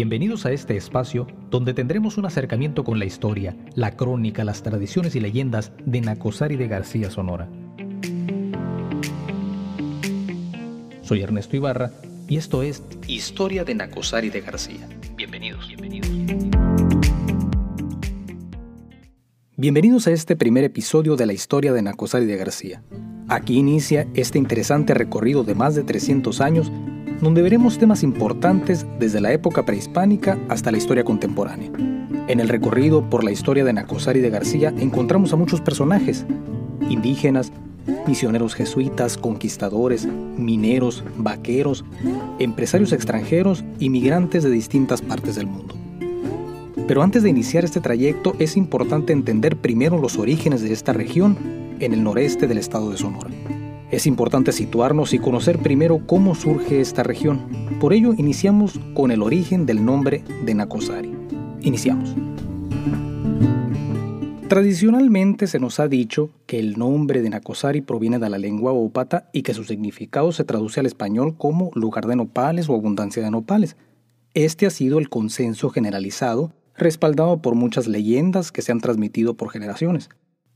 [0.00, 5.14] Bienvenidos a este espacio donde tendremos un acercamiento con la historia, la crónica, las tradiciones
[5.14, 7.50] y leyendas de Nacosari de García Sonora.
[11.02, 11.90] Soy Ernesto Ibarra
[12.28, 14.88] y esto es Historia de Nacosari de García.
[15.16, 16.08] Bienvenidos, bienvenidos.
[19.58, 22.82] Bienvenidos a este primer episodio de la historia de Nacosari de García.
[23.28, 26.72] Aquí inicia este interesante recorrido de más de 300 años
[27.20, 31.70] donde veremos temas importantes desde la época prehispánica hasta la historia contemporánea.
[32.28, 36.24] En el recorrido por la historia de Nacosari de García encontramos a muchos personajes,
[36.88, 37.52] indígenas,
[38.06, 41.84] misioneros jesuitas, conquistadores, mineros, vaqueros,
[42.38, 45.74] empresarios extranjeros y migrantes de distintas partes del mundo.
[46.86, 51.36] Pero antes de iniciar este trayecto es importante entender primero los orígenes de esta región
[51.78, 53.30] en el noreste del estado de Sonora.
[53.90, 57.40] Es importante situarnos y conocer primero cómo surge esta región.
[57.80, 61.12] Por ello iniciamos con el origen del nombre de Nacosari.
[61.62, 62.14] Iniciamos.
[64.46, 69.28] Tradicionalmente se nos ha dicho que el nombre de Nacosari proviene de la lengua ópata
[69.32, 73.30] y que su significado se traduce al español como lugar de nopales o abundancia de
[73.32, 73.76] nopales.
[74.34, 79.50] Este ha sido el consenso generalizado, respaldado por muchas leyendas que se han transmitido por
[79.50, 80.10] generaciones.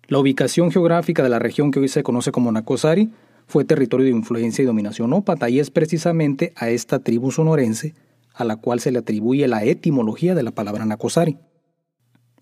[0.06, 3.10] La ubicación geográfica de la región que hoy se conoce como Nacosari
[3.46, 7.94] fue territorio de influencia y dominación ópata y es precisamente a esta tribu sonorense
[8.34, 11.38] a la cual se le atribuye la etimología de la palabra Nacosari.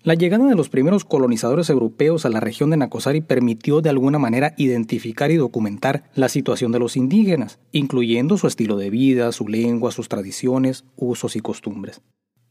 [0.01, 4.19] La llegada de los primeros colonizadores europeos a la región de Nacosari permitió de alguna
[4.19, 9.47] manera identificar y documentar la situación de los indígenas, incluyendo su estilo de vida, su
[9.47, 12.01] lengua, sus tradiciones, usos y costumbres.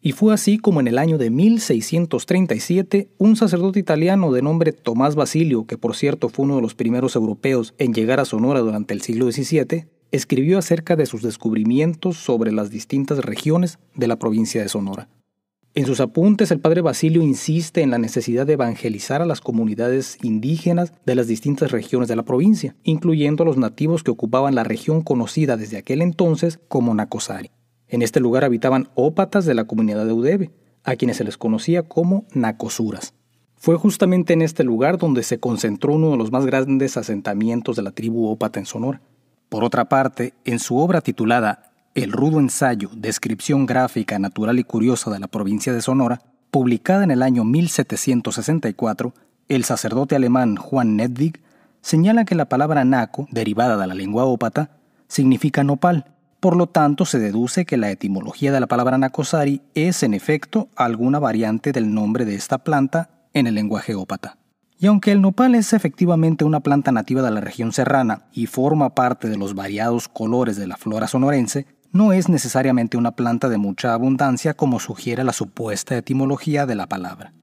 [0.05, 5.14] Y fue así como en el año de 1637, un sacerdote italiano de nombre Tomás
[5.14, 8.95] Basilio, que por cierto fue uno de los primeros europeos en llegar a Sonora durante
[8.95, 14.61] el siglo XVII, escribió acerca de sus descubrimientos sobre las distintas regiones de la provincia
[14.61, 15.08] de Sonora.
[15.75, 20.19] En sus apuntes, el padre Basilio insiste en la necesidad de evangelizar a las comunidades
[20.20, 24.64] indígenas de las distintas regiones de la provincia, incluyendo a los nativos que ocupaban la
[24.64, 27.52] región conocida desde aquel entonces como Nacosari.
[27.92, 30.51] En este lugar habitaban ópatas de la comunidad de Udebe,
[30.83, 33.13] a quienes se les conocía como nacosuras.
[33.55, 37.83] Fue justamente en este lugar donde se concentró uno de los más grandes asentamientos de
[37.83, 39.02] la tribu ópata en Sonora.
[39.51, 45.11] Por otra parte, en su obra titulada El rudo ensayo, descripción gráfica, natural y curiosa
[45.11, 49.13] de la provincia de Sonora, publicada en el año 1764,
[49.48, 51.42] el sacerdote alemán Juan Nedvig
[51.83, 56.07] señala que la palabra naco, derivada de la lengua ópata, significa nopal,
[56.42, 60.70] por lo tanto, se deduce que la etimología de la palabra Nacosari es, en efecto,
[60.75, 64.39] alguna variante del nombre de esta planta en el lenguaje ópata.
[64.77, 68.92] Y aunque el nopal es efectivamente una planta nativa de la región serrana y forma
[68.92, 73.58] parte de los variados colores de la flora sonorense, no es necesariamente una planta de
[73.58, 77.35] mucha abundancia como sugiere la supuesta etimología de la palabra.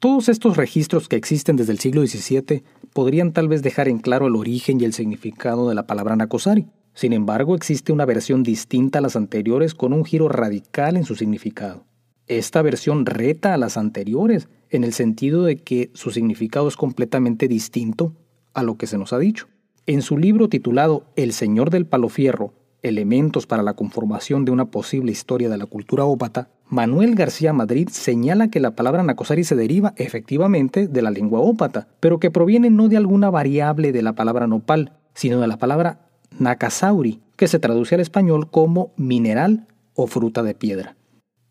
[0.00, 4.26] Todos estos registros que existen desde el siglo XVII podrían tal vez dejar en claro
[4.26, 9.00] el origen y el significado de la palabra Nacosari, sin embargo, existe una versión distinta
[9.00, 11.84] a las anteriores con un giro radical en su significado.
[12.28, 17.48] Esta versión reta a las anteriores en el sentido de que su significado es completamente
[17.48, 18.14] distinto
[18.54, 19.48] a lo que se nos ha dicho.
[19.86, 25.10] En su libro titulado El Señor del Palofierro, Elementos para la conformación de una posible
[25.10, 29.94] historia de la cultura ópata, Manuel García Madrid señala que la palabra nacosari se deriva
[29.96, 34.46] efectivamente de la lengua ópata, pero que proviene no de alguna variable de la palabra
[34.46, 36.04] nopal, sino de la palabra
[36.38, 40.96] Nakasauri, que se traduce al español como mineral o fruta de piedra.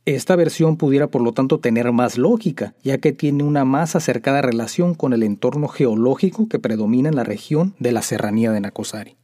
[0.06, 4.42] Esta versión pudiera por lo tanto tener más lógica, ya que tiene una más acercada
[4.42, 9.16] relación con el entorno geológico que predomina en la región de la serranía de Nacosari.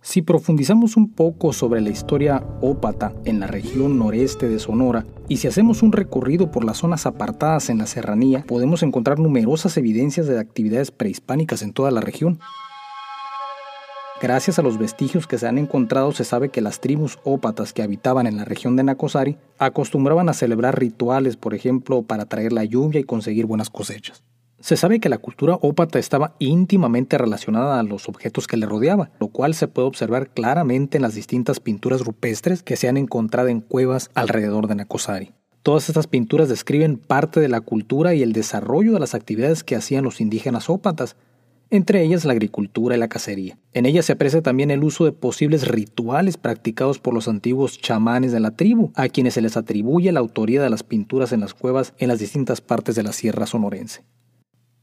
[0.00, 5.38] Si profundizamos un poco sobre la historia ópata en la región noreste de Sonora y
[5.38, 10.28] si hacemos un recorrido por las zonas apartadas en la serranía, podemos encontrar numerosas evidencias
[10.28, 12.38] de actividades prehispánicas en toda la región.
[14.20, 17.84] Gracias a los vestigios que se han encontrado se sabe que las tribus ópatas que
[17.84, 22.64] habitaban en la región de Nacosari acostumbraban a celebrar rituales, por ejemplo, para traer la
[22.64, 24.24] lluvia y conseguir buenas cosechas.
[24.58, 29.10] Se sabe que la cultura ópata estaba íntimamente relacionada a los objetos que le rodeaban,
[29.20, 33.46] lo cual se puede observar claramente en las distintas pinturas rupestres que se han encontrado
[33.46, 35.32] en cuevas alrededor de Nacosari.
[35.62, 39.76] Todas estas pinturas describen parte de la cultura y el desarrollo de las actividades que
[39.76, 41.14] hacían los indígenas ópatas,
[41.70, 43.58] entre ellas la agricultura y la cacería.
[43.72, 48.32] En ellas se aprecia también el uso de posibles rituales practicados por los antiguos chamanes
[48.32, 51.54] de la tribu, a quienes se les atribuye la autoría de las pinturas en las
[51.54, 54.04] cuevas en las distintas partes de la Sierra Sonorense.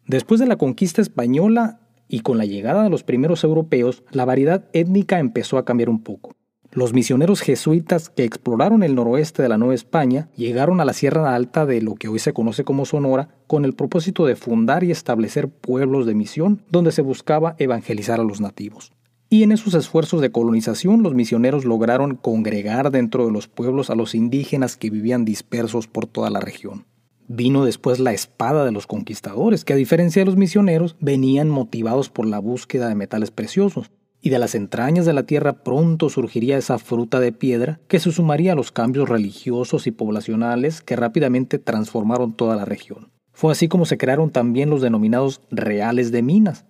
[0.07, 4.69] Después de la conquista española y con la llegada de los primeros europeos, la variedad
[4.73, 6.34] étnica empezó a cambiar un poco.
[6.75, 11.33] Los misioneros jesuitas que exploraron el noroeste de la Nueva España llegaron a la Sierra
[11.33, 14.91] Alta de lo que hoy se conoce como Sonora con el propósito de fundar y
[14.91, 18.91] establecer pueblos de misión donde se buscaba evangelizar a los nativos.
[19.29, 23.95] Y en esos esfuerzos de colonización los misioneros lograron congregar dentro de los pueblos a
[23.95, 26.85] los indígenas que vivían dispersos por toda la región.
[27.29, 32.09] Vino después la espada de los conquistadores, que a diferencia de los misioneros, venían motivados
[32.09, 33.91] por la búsqueda de metales preciosos,
[34.25, 38.11] y de las entrañas de la tierra pronto surgiría esa fruta de piedra que se
[38.11, 43.11] sumaría a los cambios religiosos y poblacionales que rápidamente transformaron toda la región.
[43.33, 46.65] Fue así como se crearon también los denominados reales de minas,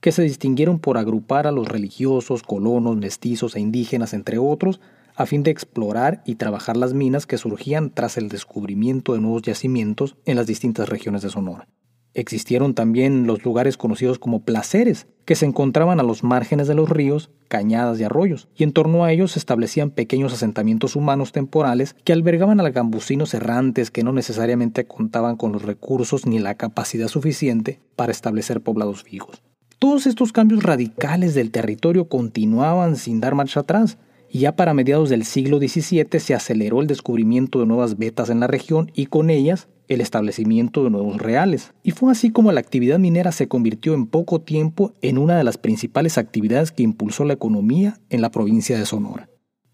[0.00, 4.80] que se distinguieron por agrupar a los religiosos, colonos, mestizos e indígenas, entre otros,
[5.14, 9.42] a fin de explorar y trabajar las minas que surgían tras el descubrimiento de nuevos
[9.42, 11.68] yacimientos en las distintas regiones de Sonora.
[12.16, 16.88] Existieron también los lugares conocidos como placeres, que se encontraban a los márgenes de los
[16.88, 21.94] ríos, cañadas y arroyos, y en torno a ellos se establecían pequeños asentamientos humanos temporales
[22.04, 27.08] que albergaban a gambusinos errantes que no necesariamente contaban con los recursos ni la capacidad
[27.08, 29.42] suficiente para establecer poblados fijos.
[29.78, 33.98] Todos estos cambios radicales del territorio continuaban sin dar marcha atrás,
[34.30, 38.40] y ya para mediados del siglo XVII se aceleró el descubrimiento de nuevas vetas en
[38.40, 41.72] la región y con ellas el establecimiento de nuevos reales.
[41.82, 45.44] Y fue así como la actividad minera se convirtió en poco tiempo en una de
[45.44, 49.28] las principales actividades que impulsó la economía en la provincia de Sonora.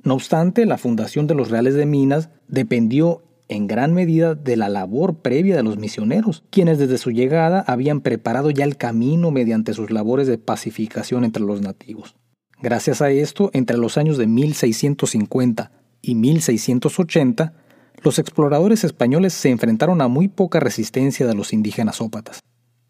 [0.05, 4.69] No obstante, la fundación de los reales de minas dependió en gran medida de la
[4.69, 9.75] labor previa de los misioneros, quienes desde su llegada habían preparado ya el camino mediante
[9.75, 12.17] sus labores de pacificación entre los nativos.
[12.61, 17.55] Gracias a esto, entre los años de 1650 y 1680,
[18.03, 22.41] los exploradores españoles se enfrentaron a muy poca resistencia de los indígenas ópatas.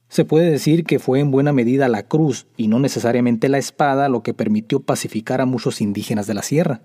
[0.09, 4.09] Se puede decir que fue en buena medida la cruz y no necesariamente la espada
[4.09, 6.83] lo que permitió pacificar a muchos indígenas de la sierra.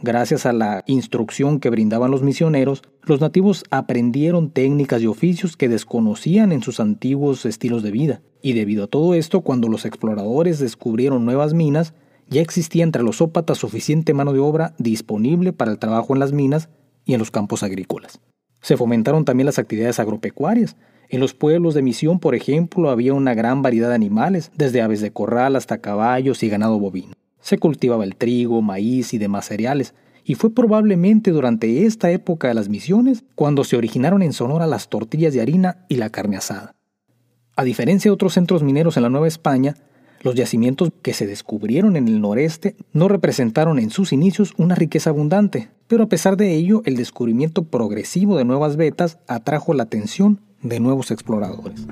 [0.00, 5.68] Gracias a la instrucción que brindaban los misioneros, los nativos aprendieron técnicas y oficios que
[5.68, 8.22] desconocían en sus antiguos estilos de vida.
[8.42, 11.94] Y debido a todo esto, cuando los exploradores descubrieron nuevas minas,
[12.28, 16.32] ya existía entre los ópatas suficiente mano de obra disponible para el trabajo en las
[16.32, 16.68] minas
[17.04, 18.20] y en los campos agrícolas.
[18.60, 20.76] Se fomentaron también las actividades agropecuarias.
[21.10, 25.00] En los pueblos de misión, por ejemplo, había una gran variedad de animales, desde aves
[25.00, 27.12] de corral hasta caballos y ganado bovino.
[27.40, 32.54] Se cultivaba el trigo, maíz y demás cereales, y fue probablemente durante esta época de
[32.54, 36.74] las misiones cuando se originaron en Sonora las tortillas de harina y la carne asada.
[37.56, 39.76] A diferencia de otros centros mineros en la Nueva España,
[40.24, 45.10] los yacimientos que se descubrieron en el noreste no representaron en sus inicios una riqueza
[45.10, 50.40] abundante, pero a pesar de ello el descubrimiento progresivo de nuevas vetas atrajo la atención
[50.62, 51.86] de nuevos exploradores.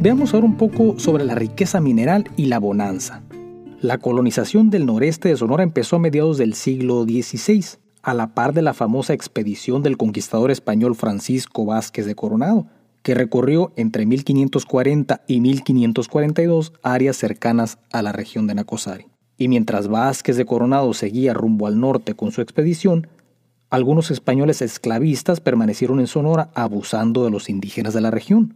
[0.00, 3.22] Veamos ahora un poco sobre la riqueza mineral y la bonanza.
[3.82, 7.64] La colonización del noreste de Sonora empezó a mediados del siglo XVI,
[8.02, 12.66] a la par de la famosa expedición del conquistador español Francisco Vázquez de Coronado,
[13.02, 19.06] que recorrió entre 1540 y 1542 áreas cercanas a la región de Nacosari.
[19.36, 23.08] Y mientras Vázquez de Coronado seguía rumbo al norte con su expedición,
[23.70, 28.54] algunos españoles esclavistas permanecieron en Sonora abusando de los indígenas de la región.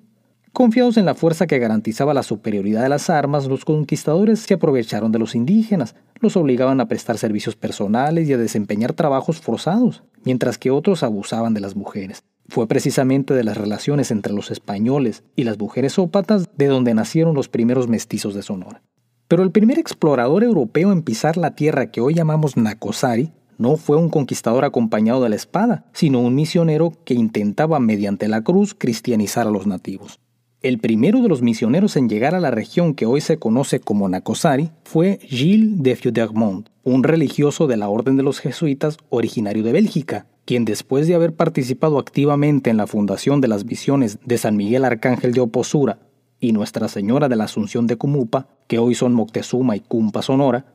[0.52, 5.12] Confiados en la fuerza que garantizaba la superioridad de las armas, los conquistadores se aprovecharon
[5.12, 10.56] de los indígenas, los obligaban a prestar servicios personales y a desempeñar trabajos forzados, mientras
[10.56, 12.23] que otros abusaban de las mujeres.
[12.49, 17.35] Fue precisamente de las relaciones entre los españoles y las mujeres ópatas de donde nacieron
[17.35, 18.83] los primeros mestizos de Sonora.
[19.29, 23.97] Pero el primer explorador europeo en pisar la tierra que hoy llamamos Nacosari no fue
[23.97, 29.47] un conquistador acompañado de la espada, sino un misionero que intentaba mediante la cruz cristianizar
[29.47, 30.21] a los nativos.
[30.62, 34.09] El primero de los misioneros en llegar a la región que hoy se conoce como
[34.09, 39.73] Nacosari fue Gilles de Feudermont, un religioso de la Orden de los Jesuitas originario de
[39.73, 44.57] Bélgica, quien después de haber participado activamente en la fundación de las misiones de San
[44.57, 45.99] Miguel Arcángel de Oposura
[46.41, 50.67] y Nuestra Señora de la Asunción de Cumupa, que hoy son Moctezuma y Cumpa Sonora,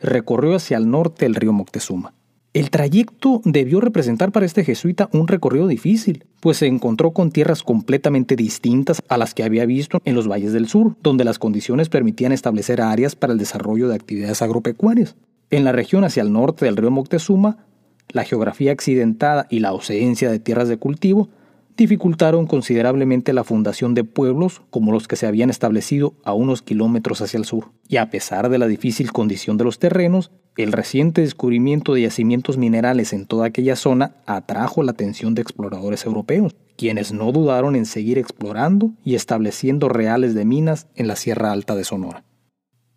[0.00, 2.12] recorrió hacia el norte el río Moctezuma.
[2.52, 7.62] El trayecto debió representar para este jesuita un recorrido difícil, pues se encontró con tierras
[7.62, 11.88] completamente distintas a las que había visto en los valles del sur, donde las condiciones
[11.88, 15.14] permitían establecer áreas para el desarrollo de actividades agropecuarias.
[15.50, 17.66] En la región hacia el norte del río Moctezuma
[18.12, 21.28] la geografía accidentada y la ausencia de tierras de cultivo
[21.76, 27.22] dificultaron considerablemente la fundación de pueblos como los que se habían establecido a unos kilómetros
[27.22, 27.70] hacia el sur.
[27.88, 32.58] Y a pesar de la difícil condición de los terrenos, el reciente descubrimiento de yacimientos
[32.58, 37.86] minerales en toda aquella zona atrajo la atención de exploradores europeos, quienes no dudaron en
[37.86, 42.24] seguir explorando y estableciendo reales de minas en la Sierra Alta de Sonora.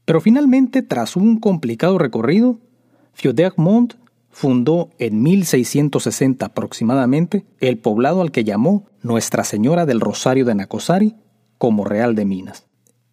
[0.06, 2.60] Pero finalmente, tras un complicado recorrido,
[3.14, 3.94] Fiodermont
[4.34, 11.16] fundó en 1660 aproximadamente el poblado al que llamó Nuestra Señora del Rosario de Nacosari
[11.60, 12.66] como Real de Minas.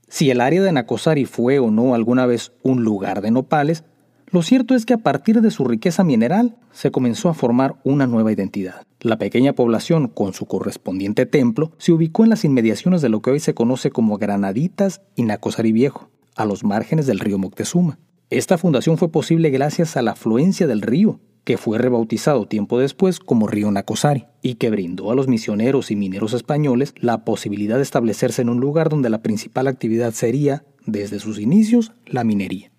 [0.08, 3.84] Si el área de Nacosari fue o no alguna vez un lugar de nopales,
[4.30, 8.06] lo cierto es que a partir de su riqueza mineral se comenzó a formar una
[8.06, 8.86] nueva identidad.
[9.00, 13.30] La pequeña población, con su correspondiente templo, se ubicó en las inmediaciones de lo que
[13.30, 17.98] hoy se conoce como Granaditas y Nacosari Viejo, a los márgenes del río Moctezuma.
[18.30, 23.18] Esta fundación fue posible gracias a la afluencia del río, que fue rebautizado tiempo después
[23.18, 27.82] como río Nacosari, y que brindó a los misioneros y mineros españoles la posibilidad de
[27.82, 32.70] establecerse en un lugar donde la principal actividad sería, desde sus inicios, la minería.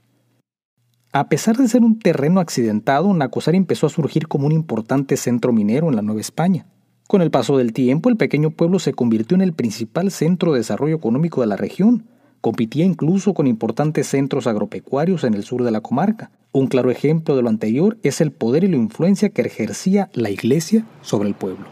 [1.12, 5.52] A pesar de ser un terreno accidentado, Nacosari empezó a surgir como un importante centro
[5.52, 6.66] minero en la Nueva España.
[7.10, 10.60] Con el paso del tiempo, el pequeño pueblo se convirtió en el principal centro de
[10.60, 12.08] desarrollo económico de la región,
[12.42, 16.32] Competía incluso con importantes centros agropecuarios en el sur de la comarca.
[16.52, 20.32] Un claro ejemplo de lo anterior es el poder y la influencia que ejercía la
[20.32, 21.66] iglesia sobre el pueblo.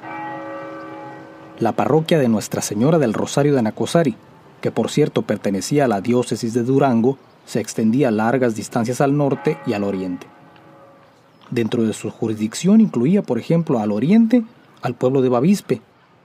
[1.60, 4.16] La parroquia de Nuestra Señora del Rosario de Nacosari,
[4.62, 9.58] que por cierto pertenecía a la diócesis de Durango, se extendía largas distancias al norte
[9.66, 10.28] y al oriente.
[11.50, 14.44] Dentro de su jurisdicción incluía, por ejemplo, al oriente
[14.82, 15.82] al pueblo de Bavispe,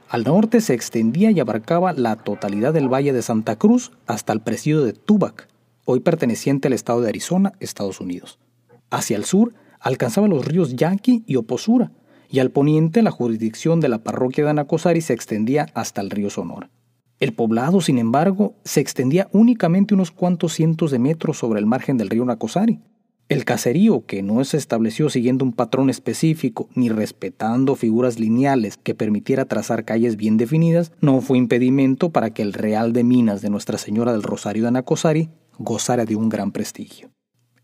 [0.08, 4.40] al norte se extendía y abarcaba la totalidad del Valle de Santa Cruz hasta el
[4.40, 5.48] presidio de Tubac,
[5.84, 8.38] hoy perteneciente al estado de Arizona, Estados Unidos.
[8.90, 11.92] Hacia el sur alcanzaba los ríos Yaqui y Oposura,
[12.28, 16.30] y al poniente la jurisdicción de la parroquia de Anacosari se extendía hasta el río
[16.30, 16.70] Sonora.
[17.20, 21.96] El poblado, sin embargo, se extendía únicamente unos cuantos cientos de metros sobre el margen
[21.96, 22.80] del río Nacosari,
[23.28, 28.94] el caserío, que no se estableció siguiendo un patrón específico ni respetando figuras lineales que
[28.94, 33.50] permitiera trazar calles bien definidas, no fue impedimento para que el Real de Minas de
[33.50, 37.10] Nuestra Señora del Rosario de Nacosari gozara de un gran prestigio.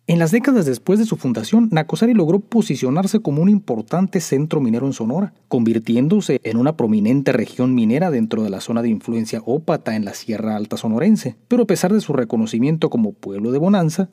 [0.07, 4.87] En las décadas después de su fundación, Nacosari logró posicionarse como un importante centro minero
[4.87, 9.95] en Sonora, convirtiéndose en una prominente región minera dentro de la zona de influencia ópata
[9.95, 11.37] en la Sierra Alta sonorense.
[11.47, 14.11] Pero a pesar de su reconocimiento como pueblo de bonanza,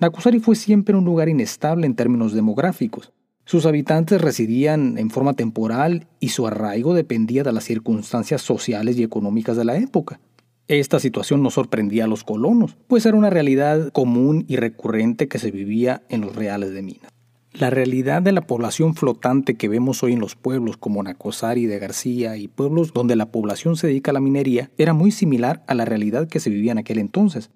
[0.00, 3.12] Nacosari fue siempre un lugar inestable en términos demográficos.
[3.44, 9.02] Sus habitantes residían en forma temporal y su arraigo dependía de las circunstancias sociales y
[9.02, 10.20] económicas de la época.
[10.68, 15.38] Esta situación no sorprendía a los colonos, pues era una realidad común y recurrente que
[15.38, 17.10] se vivía en los reales de Minas.
[17.52, 21.78] La realidad de la población flotante que vemos hoy en los pueblos como Nacosari de
[21.80, 25.74] García y pueblos donde la población se dedica a la minería era muy similar a
[25.74, 27.50] la realidad que se vivía en aquel entonces,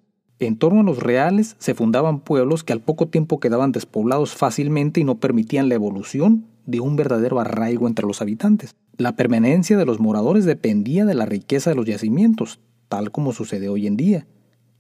[0.47, 5.01] en torno a los reales se fundaban pueblos que al poco tiempo quedaban despoblados fácilmente
[5.01, 8.75] y no permitían la evolución de un verdadero arraigo entre los habitantes.
[8.97, 13.69] La permanencia de los moradores dependía de la riqueza de los yacimientos, tal como sucede
[13.69, 14.27] hoy en día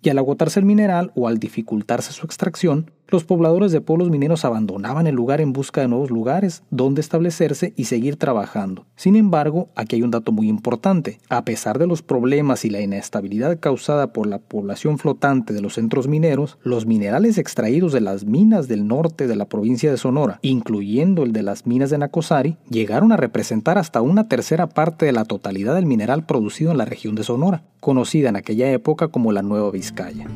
[0.02, 4.44] y al agotarse el mineral o al dificultarse su extracción, los pobladores de pueblos mineros
[4.44, 8.86] abandonaban el lugar en busca de nuevos lugares donde establecerse y seguir trabajando.
[8.96, 11.20] Sin embargo, aquí hay un dato muy importante.
[11.28, 15.74] A pesar de los problemas y la inestabilidad causada por la población flotante de los
[15.74, 20.38] centros mineros, los minerales extraídos de las minas del norte de la provincia de Sonora,
[20.42, 25.12] incluyendo el de las minas de Nacosari, llegaron a representar hasta una tercera parte de
[25.12, 29.32] la totalidad del mineral producido en la región de Sonora, conocida en aquella época como
[29.32, 30.26] la Nueva Vizcaya.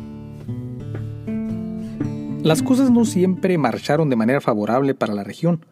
[2.46, 5.66] Las cosas no siempre marcharon de manera favorable para la región.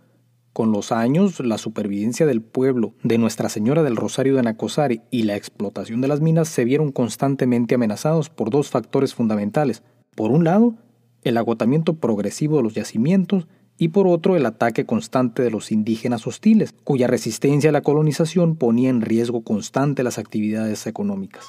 [0.53, 5.23] Con los años, la supervivencia del pueblo, de Nuestra Señora del Rosario de Nacosari y
[5.23, 9.85] la explotación de las minas se vieron constantemente amenazados por dos factores fundamentales.
[10.17, 10.75] Por un lado,
[11.23, 13.47] el agotamiento progresivo de los yacimientos
[13.79, 18.57] y por otro el ataque constante de los indígenas hostiles, cuya resistencia a la colonización
[18.57, 21.47] ponía en riesgo constante las actividades económicas.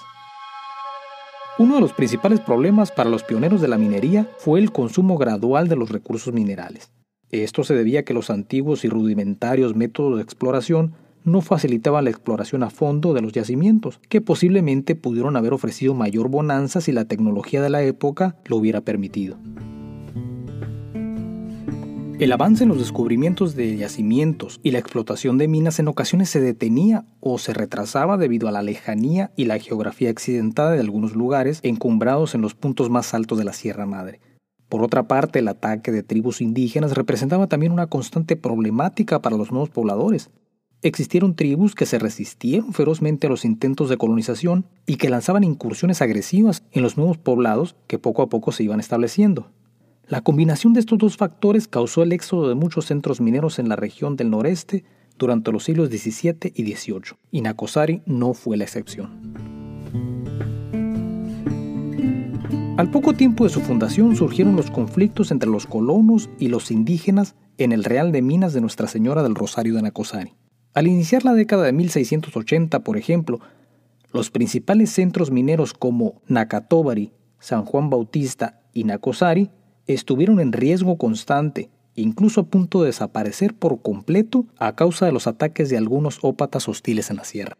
[1.57, 5.69] Uno de los principales problemas para los pioneros de la minería fue el consumo gradual
[5.69, 6.91] de los recursos minerales.
[7.31, 12.09] Esto se debía a que los antiguos y rudimentarios métodos de exploración no facilitaban la
[12.09, 17.05] exploración a fondo de los yacimientos, que posiblemente pudieron haber ofrecido mayor bonanza si la
[17.05, 19.37] tecnología de la época lo hubiera permitido.
[22.17, 26.39] El avance en los descubrimientos de yacimientos y la explotación de minas en ocasiones se
[26.39, 31.59] detenía o se retrasaba debido a la lejanía y la geografía accidentada de algunos lugares
[31.61, 34.21] encumbrados en los puntos más altos de la Sierra Madre.
[34.69, 39.51] Por otra parte, el ataque de tribus indígenas representaba también una constante problemática para los
[39.51, 40.29] nuevos pobladores.
[40.83, 46.01] Existieron tribus que se resistieron ferozmente a los intentos de colonización y que lanzaban incursiones
[46.01, 49.51] agresivas en los nuevos poblados que poco a poco se iban estableciendo.
[50.07, 53.75] La combinación de estos dos factores causó el éxodo de muchos centros mineros en la
[53.75, 54.83] región del noreste
[55.17, 59.33] durante los siglos XVII y XVIII, y Nacosari no fue la excepción.
[62.77, 67.35] Al poco tiempo de su fundación surgieron los conflictos entre los colonos y los indígenas
[67.57, 70.35] en el Real de Minas de Nuestra Señora del Rosario de Nacosari.
[70.75, 73.39] Al iniciar la década de 1680, por ejemplo,
[74.13, 79.49] los principales centros mineros como Nacatobari, San Juan Bautista y Nacosari
[79.87, 85.27] estuvieron en riesgo constante, incluso a punto de desaparecer por completo a causa de los
[85.27, 87.57] ataques de algunos ópatas hostiles en la sierra.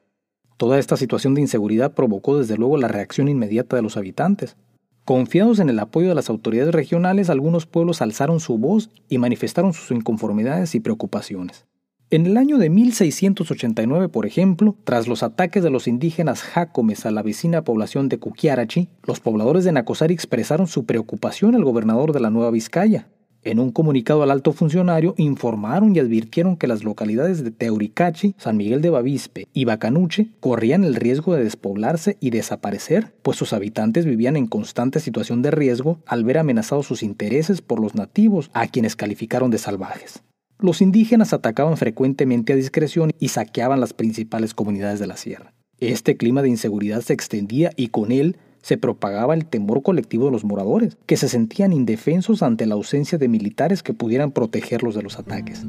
[0.58, 4.56] Toda esta situación de inseguridad provocó desde luego la reacción inmediata de los habitantes.
[5.04, 9.74] Confiados en el apoyo de las autoridades regionales, algunos pueblos alzaron su voz y manifestaron
[9.74, 11.66] sus inconformidades y preocupaciones.
[12.12, 17.12] En el año de 1689, por ejemplo, tras los ataques de los indígenas jácomes a
[17.12, 22.20] la vecina población de Cuquiarachi, los pobladores de Nacosari expresaron su preocupación al gobernador de
[22.20, 23.08] la Nueva Vizcaya,
[23.46, 28.58] en un comunicado al alto funcionario informaron y advirtieron que las localidades de Teuricachi, San
[28.58, 34.06] Miguel de Bavispe y Bacanuche corrían el riesgo de despoblarse y desaparecer, pues sus habitantes
[34.06, 38.66] vivían en constante situación de riesgo al ver amenazados sus intereses por los nativos, a
[38.66, 40.24] quienes calificaron de salvajes.
[40.60, 45.54] Los indígenas atacaban frecuentemente a discreción y saqueaban las principales comunidades de la sierra.
[45.80, 50.32] Este clima de inseguridad se extendía y con él se propagaba el temor colectivo de
[50.32, 55.04] los moradores, que se sentían indefensos ante la ausencia de militares que pudieran protegerlos de
[55.04, 55.66] los ataques.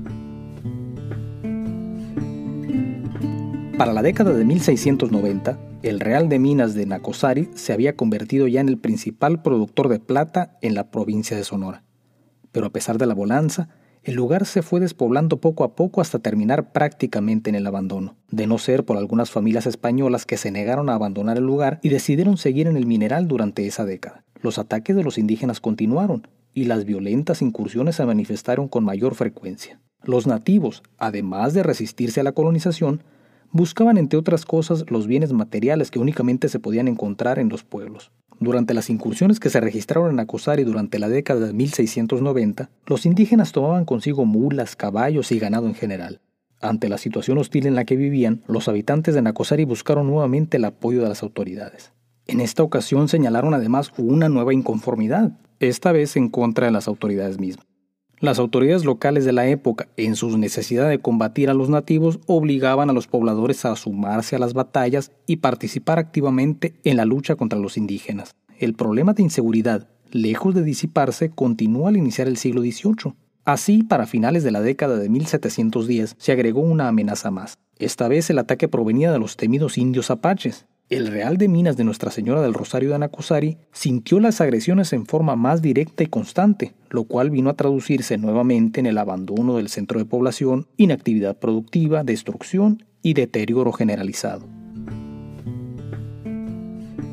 [3.76, 8.60] Para la década de 1690, el Real de Minas de Nacosari se había convertido ya
[8.60, 11.82] en el principal productor de plata en la provincia de Sonora.
[12.52, 13.68] Pero a pesar de la bonanza,
[14.06, 18.46] el lugar se fue despoblando poco a poco hasta terminar prácticamente en el abandono, de
[18.46, 22.36] no ser por algunas familias españolas que se negaron a abandonar el lugar y decidieron
[22.36, 24.22] seguir en el mineral durante esa década.
[24.40, 29.80] Los ataques de los indígenas continuaron y las violentas incursiones se manifestaron con mayor frecuencia.
[30.04, 33.02] Los nativos, además de resistirse a la colonización,
[33.50, 38.12] buscaban entre otras cosas los bienes materiales que únicamente se podían encontrar en los pueblos.
[38.38, 43.52] Durante las incursiones que se registraron en Acosari durante la década de 1690, los indígenas
[43.52, 46.20] tomaban consigo mulas, caballos y ganado en general.
[46.60, 50.64] Ante la situación hostil en la que vivían, los habitantes de Nacosari buscaron nuevamente el
[50.64, 51.92] apoyo de las autoridades.
[52.26, 57.38] En esta ocasión señalaron además una nueva inconformidad, esta vez en contra de las autoridades
[57.38, 57.65] mismas.
[58.18, 62.88] Las autoridades locales de la época, en su necesidad de combatir a los nativos, obligaban
[62.88, 67.58] a los pobladores a sumarse a las batallas y participar activamente en la lucha contra
[67.58, 68.34] los indígenas.
[68.58, 73.12] El problema de inseguridad, lejos de disiparse, continuó al iniciar el siglo XVIII.
[73.44, 77.58] Así, para finales de la década de 1710, se agregó una amenaza más.
[77.78, 80.64] Esta vez el ataque provenía de los temidos indios apaches.
[80.88, 85.04] El Real de Minas de Nuestra Señora del Rosario de Anacosari sintió las agresiones en
[85.04, 89.68] forma más directa y constante, lo cual vino a traducirse nuevamente en el abandono del
[89.68, 94.46] centro de población, inactividad productiva, destrucción y deterioro generalizado.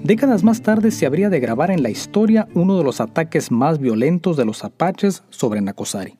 [0.03, 3.79] Décadas más tarde se habría de grabar en la historia uno de los ataques más
[3.79, 6.19] violentos de los apaches sobre Nacosari.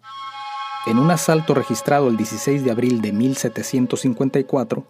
[0.88, 4.88] En un asalto registrado el 16 de abril de 1754,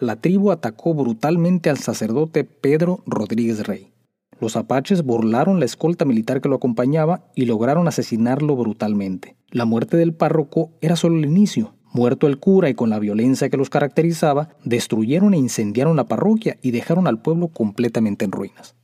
[0.00, 3.92] la tribu atacó brutalmente al sacerdote Pedro Rodríguez Rey.
[4.40, 9.36] Los apaches burlaron la escolta militar que lo acompañaba y lograron asesinarlo brutalmente.
[9.50, 11.74] La muerte del párroco era solo el inicio.
[11.92, 16.58] Muerto el cura y con la violencia que los caracterizaba, destruyeron e incendiaron la parroquia
[16.60, 18.74] y dejaron al pueblo completamente en ruinas.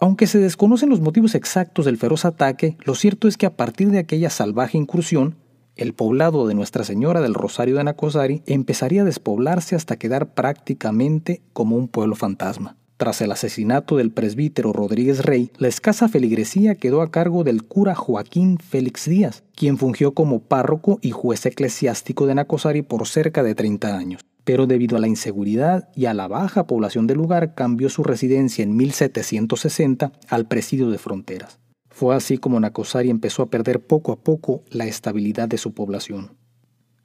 [0.00, 3.90] Aunque se desconocen los motivos exactos del feroz ataque, lo cierto es que a partir
[3.90, 5.36] de aquella salvaje incursión,
[5.78, 11.40] el poblado de Nuestra Señora del Rosario de Nacosari empezaría a despoblarse hasta quedar prácticamente
[11.52, 12.76] como un pueblo fantasma.
[12.98, 17.94] Tras el asesinato del presbítero Rodríguez Rey, la escasa feligresía quedó a cargo del cura
[17.94, 23.54] Joaquín Félix Díaz, quien fungió como párroco y juez eclesiástico de Nacosari por cerca de
[23.54, 24.22] 30 años.
[24.42, 28.64] Pero debido a la inseguridad y a la baja población del lugar, cambió su residencia
[28.64, 31.60] en 1760 al presidio de fronteras.
[31.98, 36.30] Fue así como Nacosari empezó a perder poco a poco la estabilidad de su población.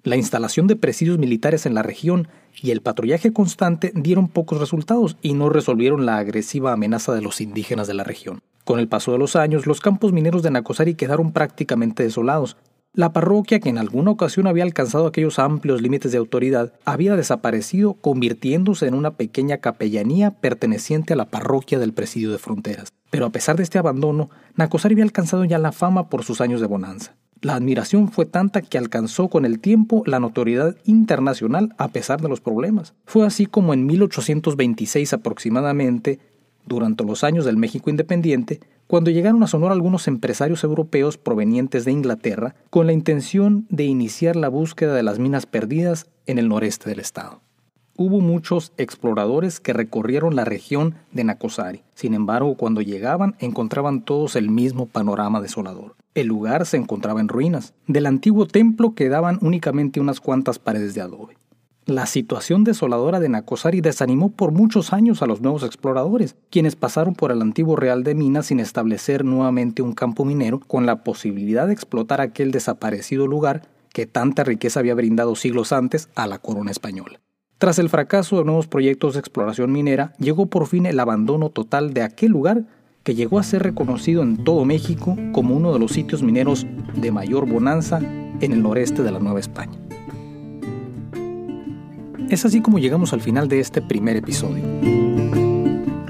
[0.03, 2.27] La instalación de presidios militares en la región
[2.61, 7.41] y el patrullaje constante dieron pocos resultados y no resolvieron la agresiva amenaza de los
[7.41, 8.41] indígenas de la región.
[8.65, 12.55] Con el paso de los años, los campos mineros de Nacosari quedaron prácticamente desolados.
[12.93, 17.95] La parroquia, que en alguna ocasión había alcanzado aquellos amplios límites de autoridad, había desaparecido,
[17.95, 22.93] convirtiéndose en una pequeña capellanía perteneciente a la parroquia del presidio de fronteras.
[23.13, 26.61] Pero a pesar de este abandono, Nacosari había alcanzado ya la fama por sus años
[26.61, 27.13] de bonanza.
[27.41, 32.27] La admiración fue tanta que alcanzó con el tiempo la notoriedad internacional a pesar de
[32.27, 32.95] los problemas.
[33.05, 36.17] Fue así como en 1826 aproximadamente,
[36.65, 41.91] durante los años del México independiente, cuando llegaron a Sonora algunos empresarios europeos provenientes de
[41.91, 46.89] Inglaterra con la intención de iniciar la búsqueda de las minas perdidas en el noreste
[46.89, 47.41] del estado.
[47.95, 51.83] Hubo muchos exploradores que recorrieron la región de Nacosari.
[51.93, 55.95] Sin embargo, cuando llegaban encontraban todos el mismo panorama desolador.
[56.15, 57.75] El lugar se encontraba en ruinas.
[57.85, 61.37] Del antiguo templo quedaban únicamente unas cuantas paredes de adobe.
[61.85, 67.13] La situación desoladora de Nacosari desanimó por muchos años a los nuevos exploradores, quienes pasaron
[67.13, 71.67] por el antiguo Real de Minas sin establecer nuevamente un campo minero con la posibilidad
[71.67, 76.71] de explotar aquel desaparecido lugar que tanta riqueza había brindado siglos antes a la corona
[76.71, 77.19] española.
[77.63, 81.93] Tras el fracaso de nuevos proyectos de exploración minera, llegó por fin el abandono total
[81.93, 82.65] de aquel lugar
[83.03, 87.11] que llegó a ser reconocido en todo México como uno de los sitios mineros de
[87.13, 88.01] mayor bonanza
[88.41, 89.79] en el noreste de la Nueva España.
[92.29, 94.65] Es así como llegamos al final de este primer episodio.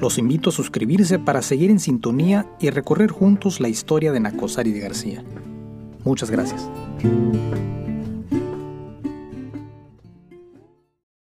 [0.01, 4.71] Los invito a suscribirse para seguir en sintonía y recorrer juntos la historia de Nacosari
[4.71, 5.23] de García.
[6.03, 6.67] Muchas gracias.